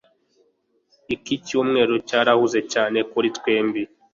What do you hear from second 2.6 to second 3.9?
cyane kuri twembi